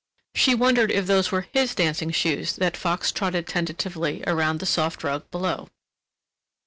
[0.33, 5.03] She wondered if those were his dancing shoes that fox trotted tentatively around the soft
[5.03, 5.69] rug below.